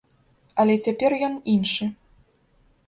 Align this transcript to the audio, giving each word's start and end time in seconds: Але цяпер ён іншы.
Але 0.63 0.75
цяпер 0.87 1.11
ён 1.29 1.37
іншы. 1.57 1.85